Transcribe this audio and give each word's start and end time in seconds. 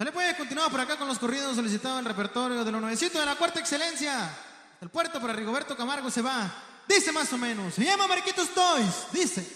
Se 0.00 0.12
puede 0.12 0.34
continuar 0.34 0.70
por 0.70 0.80
acá 0.80 0.96
con 0.96 1.06
los 1.06 1.18
corridos 1.18 1.54
solicitados 1.56 1.98
en 1.98 2.06
el 2.06 2.12
repertorio 2.14 2.64
de 2.64 2.72
los 2.72 2.80
nuevecitos 2.80 3.20
de 3.20 3.26
la 3.26 3.36
cuarta 3.36 3.60
excelencia. 3.60 4.30
El 4.80 4.88
puerto 4.88 5.20
para 5.20 5.34
Rigoberto 5.34 5.76
Camargo 5.76 6.10
se 6.10 6.22
va. 6.22 6.50
Dice 6.88 7.12
más 7.12 7.30
o 7.34 7.36
menos. 7.36 7.74
Se 7.74 7.84
llama 7.84 8.06
Marquitos 8.06 8.48
Toys. 8.54 8.86
Dice. 9.12 9.46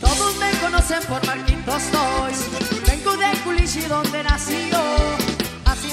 Todos 0.00 0.36
me 0.38 0.50
conocen 0.58 1.02
por 1.04 1.24
Marquitos 1.24 1.82
Toys. 1.92 2.84
Vengo 2.84 3.16
de 3.16 3.38
Culichi 3.44 3.82
donde 3.82 4.24
nací 4.24 4.70
yo. 4.72 5.15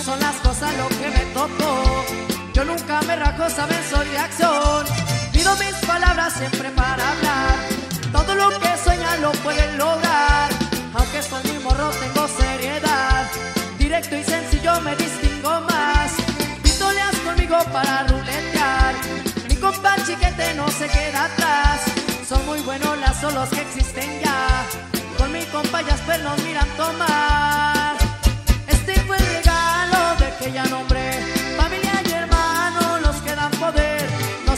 Son 0.04 0.20
las 0.20 0.36
cosas 0.38 0.70
lo 0.78 0.90
que 0.90 1.10
me 1.10 1.26
tocó. 1.34 2.04
Yo 2.54 2.66
nunca 2.66 3.02
me 3.04 3.16
rajo, 3.16 3.50
saben, 3.50 3.82
soy 3.90 4.06
de 4.10 4.18
acción. 4.18 4.86
Pido 5.32 5.56
mis 5.56 5.76
palabras 5.88 6.34
siempre 6.34 6.70
para 6.72 7.12
hablar. 7.12 7.56
Todo 8.12 8.36
lo 8.36 8.50
que 8.60 8.78
sueñan 8.84 9.22
lo 9.22 9.32
pueden 9.44 9.78
lograr. 9.78 10.50
Aunque 10.94 11.22
soy 11.22 11.42
muy 11.44 11.64
morro, 11.64 11.90
tengo 11.92 12.28
seriedad. 12.28 13.32
Directo 13.78 14.18
y 14.18 14.24
sencillo 14.26 14.82
me 14.82 14.94
distingo 14.98 15.62
más. 15.62 16.12
Pitoleas 16.62 17.16
conmigo 17.24 17.58
para 17.72 18.04
ruletear. 18.04 18.96
Mi 19.48 19.56
compa 19.56 19.96
chiquete 20.06 20.54
no 20.56 20.68
se 20.68 20.90
queda 20.90 21.26
atrás. 21.26 21.80
Son 22.28 22.46
muy 22.46 22.60
buenos 22.60 22.98
las 22.98 23.22
solos 23.22 23.48
que 23.50 23.62
existen 23.62 24.20
ya. 24.20 24.66
Con 25.18 25.32
mi 25.32 25.46
compa 25.46 25.82
Jasper 25.82 26.22
nos 26.24 26.44
miran 26.44 26.68
tomar. 26.76 27.73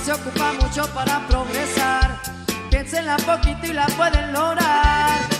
Se 0.05 0.13
ocupa 0.13 0.53
mucho 0.53 0.85
para 0.93 1.25
progresar. 1.27 2.21
Piénsenla 2.70 3.17
poquito 3.17 3.65
y 3.65 3.73
la 3.73 3.87
pueden 3.87 4.34
lograr. 4.34 5.34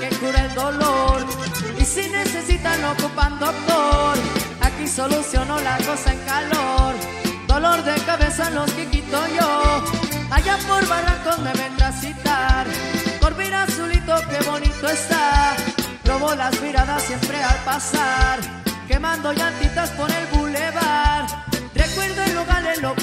Que 0.00 0.08
cura 0.16 0.46
el 0.46 0.54
dolor. 0.54 1.26
Y 1.78 1.84
si 1.84 2.08
necesitan, 2.08 2.82
ocupan 2.84 3.38
doctor. 3.38 4.16
Aquí 4.62 4.86
soluciono 4.88 5.60
la 5.60 5.76
cosa 5.78 6.12
en 6.12 6.18
calor. 6.20 6.94
Dolor 7.46 7.84
de 7.84 7.94
cabeza 8.02 8.50
los 8.50 8.70
que 8.72 8.86
quito 8.86 9.18
yo. 9.38 9.84
Allá 10.30 10.58
por 10.66 10.86
Barrancos 10.88 11.38
me 11.40 11.52
vendrá 11.52 11.88
a 11.88 11.92
citar. 11.92 12.66
Por 13.20 13.34
ver 13.34 13.54
azulito, 13.54 14.14
qué 14.30 14.48
bonito 14.48 14.88
está. 14.88 15.54
Robo 16.04 16.34
las 16.34 16.60
miradas 16.62 17.02
siempre 17.02 17.42
al 17.42 17.56
pasar. 17.64 18.40
Quemando 18.88 19.32
llantitas 19.32 19.90
por 19.90 20.10
el 20.10 20.26
bulevar. 20.32 21.26
Recuerdo 21.74 22.22
en 22.22 22.34
Nogales 22.34 22.80
lo 22.80 22.94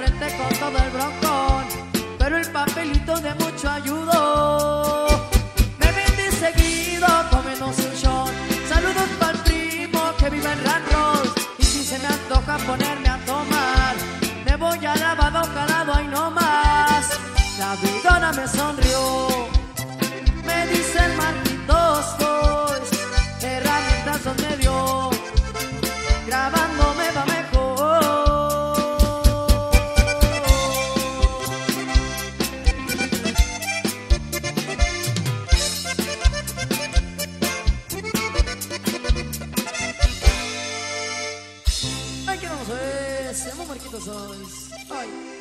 frente 0.00 0.34
con 0.38 0.48
todo 0.58 0.78
el 0.82 0.90
broncón. 0.90 1.64
Pero 2.18 2.38
el 2.38 2.50
papelito 2.50 3.20
de 3.20 3.34
mucho 3.34 3.68
ayudó. 3.68 5.29
Vamos 42.50 42.70
a 42.70 42.74
ver? 42.74 43.34
Se 43.34 43.48
llama 43.48 43.64
Marquitos 43.66 44.04
Toys. 44.04 44.70
Ay. 44.90 45.39